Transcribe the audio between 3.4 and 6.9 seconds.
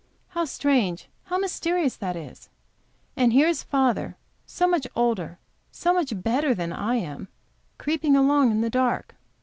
is father, so much older, so much better than